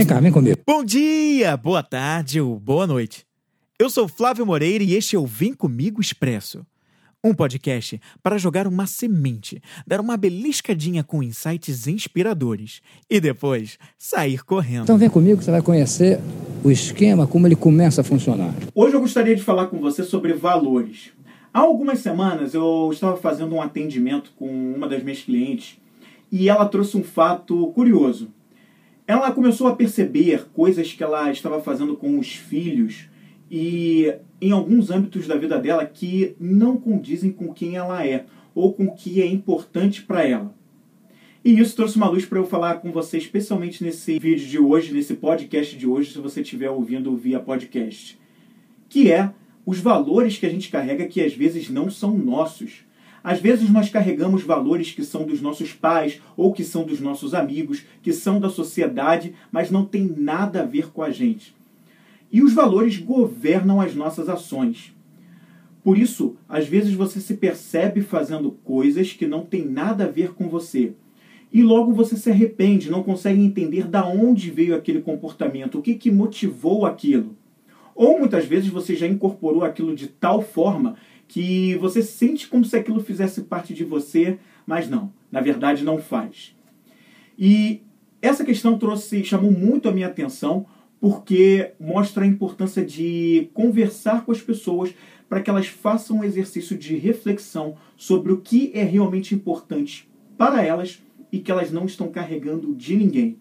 Vem 0.00 0.06
cá, 0.06 0.18
vem 0.18 0.32
comigo. 0.32 0.58
Bom 0.66 0.82
dia, 0.82 1.54
boa 1.58 1.82
tarde 1.82 2.40
ou 2.40 2.58
boa 2.58 2.86
noite. 2.86 3.26
Eu 3.78 3.90
sou 3.90 4.08
Flávio 4.08 4.46
Moreira 4.46 4.82
e 4.82 4.94
este 4.94 5.14
é 5.14 5.18
o 5.18 5.26
Vem 5.26 5.52
Comigo 5.52 6.00
Expresso. 6.00 6.64
Um 7.22 7.34
podcast 7.34 8.00
para 8.22 8.38
jogar 8.38 8.66
uma 8.66 8.86
semente, 8.86 9.60
dar 9.86 10.00
uma 10.00 10.16
beliscadinha 10.16 11.04
com 11.04 11.22
insights 11.22 11.86
inspiradores 11.86 12.80
e 13.10 13.20
depois 13.20 13.76
sair 13.98 14.42
correndo. 14.42 14.84
Então 14.84 14.96
vem 14.96 15.10
comigo 15.10 15.36
que 15.36 15.44
você 15.44 15.50
vai 15.50 15.60
conhecer 15.60 16.18
o 16.64 16.70
esquema, 16.70 17.26
como 17.26 17.46
ele 17.46 17.54
começa 17.54 18.00
a 18.00 18.04
funcionar. 18.04 18.54
Hoje 18.74 18.94
eu 18.94 19.00
gostaria 19.00 19.36
de 19.36 19.42
falar 19.42 19.66
com 19.66 19.78
você 19.80 20.02
sobre 20.02 20.32
valores. 20.32 21.10
Há 21.52 21.60
algumas 21.60 21.98
semanas 21.98 22.54
eu 22.54 22.88
estava 22.90 23.18
fazendo 23.18 23.54
um 23.54 23.60
atendimento 23.60 24.32
com 24.34 24.46
uma 24.74 24.88
das 24.88 25.02
minhas 25.02 25.20
clientes 25.20 25.76
e 26.32 26.48
ela 26.48 26.64
trouxe 26.64 26.96
um 26.96 27.04
fato 27.04 27.66
curioso 27.74 28.30
ela 29.10 29.32
começou 29.32 29.66
a 29.66 29.74
perceber 29.74 30.46
coisas 30.52 30.92
que 30.92 31.02
ela 31.02 31.30
estava 31.30 31.60
fazendo 31.60 31.96
com 31.96 32.18
os 32.18 32.32
filhos 32.32 33.08
e 33.50 34.12
em 34.40 34.52
alguns 34.52 34.90
âmbitos 34.90 35.26
da 35.26 35.36
vida 35.36 35.58
dela 35.58 35.84
que 35.84 36.36
não 36.38 36.76
condizem 36.76 37.32
com 37.32 37.52
quem 37.52 37.76
ela 37.76 38.06
é 38.06 38.26
ou 38.54 38.72
com 38.72 38.84
o 38.84 38.94
que 38.94 39.20
é 39.20 39.26
importante 39.26 40.02
para 40.02 40.26
ela. 40.26 40.54
E 41.44 41.58
isso 41.58 41.74
trouxe 41.74 41.96
uma 41.96 42.08
luz 42.08 42.24
para 42.24 42.38
eu 42.38 42.46
falar 42.46 42.76
com 42.76 42.92
você, 42.92 43.18
especialmente 43.18 43.82
nesse 43.82 44.18
vídeo 44.18 44.46
de 44.46 44.58
hoje, 44.58 44.92
nesse 44.92 45.14
podcast 45.14 45.76
de 45.76 45.86
hoje, 45.86 46.12
se 46.12 46.18
você 46.18 46.42
estiver 46.42 46.70
ouvindo 46.70 47.16
via 47.16 47.40
podcast, 47.40 48.18
que 48.88 49.10
é 49.10 49.32
os 49.64 49.80
valores 49.80 50.36
que 50.36 50.46
a 50.46 50.50
gente 50.50 50.68
carrega 50.68 51.06
que 51.06 51.20
às 51.20 51.34
vezes 51.34 51.70
não 51.70 51.90
são 51.90 52.16
nossos, 52.16 52.84
às 53.22 53.40
vezes 53.40 53.70
nós 53.70 53.90
carregamos 53.90 54.42
valores 54.42 54.92
que 54.92 55.04
são 55.04 55.24
dos 55.24 55.40
nossos 55.40 55.72
pais 55.72 56.20
ou 56.36 56.52
que 56.52 56.64
são 56.64 56.84
dos 56.84 57.00
nossos 57.00 57.34
amigos, 57.34 57.84
que 58.02 58.12
são 58.12 58.40
da 58.40 58.48
sociedade, 58.48 59.34
mas 59.52 59.70
não 59.70 59.84
tem 59.84 60.04
nada 60.16 60.62
a 60.62 60.66
ver 60.66 60.90
com 60.90 61.02
a 61.02 61.10
gente. 61.10 61.54
E 62.32 62.42
os 62.42 62.52
valores 62.52 62.96
governam 62.96 63.80
as 63.80 63.94
nossas 63.94 64.28
ações. 64.28 64.94
Por 65.82 65.98
isso, 65.98 66.36
às 66.48 66.66
vezes 66.66 66.94
você 66.94 67.20
se 67.20 67.34
percebe 67.34 68.02
fazendo 68.02 68.52
coisas 68.64 69.12
que 69.12 69.26
não 69.26 69.44
tem 69.44 69.64
nada 69.64 70.04
a 70.04 70.08
ver 70.08 70.32
com 70.34 70.48
você. 70.48 70.92
E 71.52 71.62
logo 71.62 71.92
você 71.92 72.16
se 72.16 72.30
arrepende, 72.30 72.90
não 72.90 73.02
consegue 73.02 73.40
entender 73.40 73.88
da 73.88 74.06
onde 74.06 74.50
veio 74.50 74.74
aquele 74.74 75.00
comportamento, 75.00 75.78
o 75.78 75.82
que, 75.82 75.94
que 75.94 76.10
motivou 76.10 76.86
aquilo. 76.86 77.36
Ou 78.00 78.18
muitas 78.18 78.46
vezes 78.46 78.70
você 78.70 78.96
já 78.96 79.06
incorporou 79.06 79.62
aquilo 79.62 79.94
de 79.94 80.06
tal 80.06 80.40
forma 80.40 80.96
que 81.28 81.74
você 81.74 82.00
sente 82.00 82.48
como 82.48 82.64
se 82.64 82.74
aquilo 82.74 83.04
fizesse 83.04 83.42
parte 83.42 83.74
de 83.74 83.84
você, 83.84 84.38
mas 84.66 84.88
não, 84.88 85.12
na 85.30 85.42
verdade 85.42 85.84
não 85.84 85.98
faz. 85.98 86.56
E 87.38 87.82
essa 88.22 88.42
questão 88.42 88.78
trouxe, 88.78 89.22
chamou 89.22 89.52
muito 89.52 89.86
a 89.86 89.92
minha 89.92 90.06
atenção, 90.06 90.64
porque 90.98 91.72
mostra 91.78 92.24
a 92.24 92.26
importância 92.26 92.82
de 92.82 93.50
conversar 93.52 94.24
com 94.24 94.32
as 94.32 94.40
pessoas 94.40 94.94
para 95.28 95.42
que 95.42 95.50
elas 95.50 95.66
façam 95.66 96.20
um 96.20 96.24
exercício 96.24 96.78
de 96.78 96.96
reflexão 96.96 97.76
sobre 97.98 98.32
o 98.32 98.38
que 98.38 98.70
é 98.72 98.82
realmente 98.82 99.34
importante 99.34 100.08
para 100.38 100.64
elas 100.64 101.02
e 101.30 101.38
que 101.38 101.52
elas 101.52 101.70
não 101.70 101.84
estão 101.84 102.08
carregando 102.08 102.74
de 102.74 102.96
ninguém. 102.96 103.36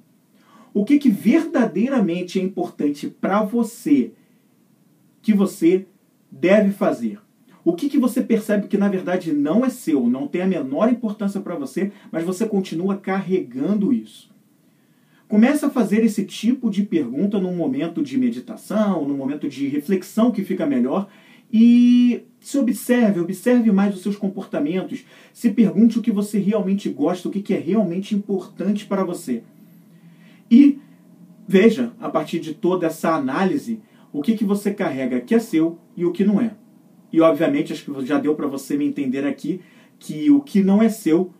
O 0.73 0.83
que, 0.83 0.99
que 0.99 1.09
verdadeiramente 1.09 2.37
é 2.37 2.43
importante 2.43 3.07
para 3.07 3.41
você 3.41 4.11
que 5.21 5.33
você 5.33 5.85
deve 6.31 6.71
fazer. 6.71 7.19
O 7.63 7.73
que, 7.73 7.89
que 7.89 7.97
você 7.97 8.21
percebe 8.21 8.67
que 8.67 8.77
na 8.77 8.87
verdade 8.87 9.33
não 9.33 9.65
é 9.65 9.69
seu, 9.69 10.07
não 10.07 10.27
tem 10.27 10.41
a 10.41 10.47
menor 10.47 10.89
importância 10.89 11.41
para 11.41 11.55
você, 11.55 11.91
mas 12.11 12.23
você 12.23 12.47
continua 12.47 12.97
carregando 12.97 13.93
isso? 13.93 14.29
Comece 15.27 15.63
a 15.63 15.69
fazer 15.69 16.03
esse 16.03 16.25
tipo 16.25 16.69
de 16.69 16.83
pergunta 16.83 17.39
num 17.39 17.55
momento 17.55 18.01
de 18.01 18.17
meditação, 18.17 19.07
num 19.07 19.15
momento 19.15 19.47
de 19.47 19.67
reflexão 19.67 20.31
que 20.31 20.43
fica 20.43 20.65
melhor 20.65 21.07
e 21.51 22.23
se 22.39 22.57
observe, 22.57 23.19
observe 23.19 23.71
mais 23.71 23.93
os 23.93 24.01
seus 24.01 24.15
comportamentos, 24.15 25.03
se 25.33 25.51
pergunte 25.51 25.99
o 25.99 26.01
que 26.01 26.11
você 26.11 26.39
realmente 26.39 26.89
gosta, 26.89 27.27
o 27.27 27.31
que 27.31 27.53
é 27.53 27.59
realmente 27.59 28.15
importante 28.15 28.85
para 28.85 29.03
você. 29.03 29.43
E 30.49 30.79
veja, 31.47 31.91
a 31.99 32.09
partir 32.09 32.39
de 32.39 32.53
toda 32.53 32.87
essa 32.87 33.13
análise, 33.13 33.79
o 34.11 34.21
que, 34.21 34.35
que 34.35 34.45
você 34.45 34.73
carrega 34.73 35.21
que 35.21 35.35
é 35.35 35.39
seu 35.39 35.77
e 35.95 36.05
o 36.05 36.11
que 36.11 36.23
não 36.23 36.41
é. 36.41 36.51
E 37.11 37.21
obviamente, 37.21 37.73
acho 37.73 37.85
que 37.85 38.05
já 38.05 38.19
deu 38.19 38.35
para 38.35 38.47
você 38.47 38.77
me 38.77 38.85
entender 38.85 39.25
aqui 39.25 39.61
que 39.97 40.29
o 40.29 40.41
que 40.41 40.63
não 40.63 40.81
é 40.81 40.89
seu, 40.89 41.33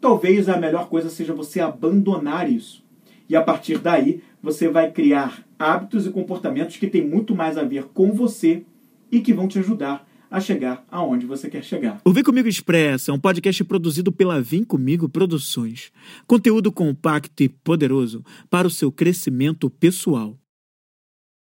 talvez 0.00 0.48
a 0.48 0.56
melhor 0.56 0.88
coisa 0.88 1.08
seja 1.08 1.32
você 1.32 1.60
abandonar 1.60 2.50
isso. 2.50 2.84
E 3.28 3.36
a 3.36 3.42
partir 3.42 3.78
daí, 3.78 4.22
você 4.42 4.68
vai 4.68 4.90
criar 4.90 5.44
hábitos 5.58 6.06
e 6.06 6.10
comportamentos 6.10 6.76
que 6.76 6.86
têm 6.86 7.06
muito 7.06 7.34
mais 7.34 7.58
a 7.58 7.64
ver 7.64 7.84
com 7.94 8.12
você 8.12 8.64
e 9.10 9.20
que 9.20 9.32
vão 9.32 9.48
te 9.48 9.58
ajudar 9.58 10.06
a 10.30 10.40
chegar 10.40 10.84
aonde 10.90 11.26
você 11.26 11.48
quer 11.48 11.64
chegar. 11.64 12.00
O 12.04 12.12
Vem 12.12 12.22
Comigo 12.22 12.48
Expressa 12.48 13.10
é 13.10 13.14
um 13.14 13.18
podcast 13.18 13.64
produzido 13.64 14.12
pela 14.12 14.40
Vem 14.40 14.62
Comigo 14.62 15.08
Produções. 15.08 15.90
Conteúdo 16.26 16.70
compacto 16.70 17.42
e 17.42 17.48
poderoso 17.48 18.22
para 18.50 18.66
o 18.66 18.70
seu 18.70 18.92
crescimento 18.92 19.70
pessoal. 19.70 20.36